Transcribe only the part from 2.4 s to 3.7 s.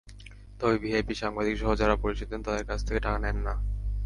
তাঁদের কাছ থেকে টাকা নেন না।